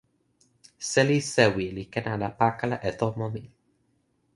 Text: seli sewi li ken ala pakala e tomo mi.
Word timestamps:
seli 0.91 1.17
sewi 1.33 1.67
li 1.75 1.83
ken 1.93 2.05
ala 2.13 2.29
pakala 2.39 2.77
e 2.89 2.91
tomo 2.99 3.25
mi. 3.33 3.43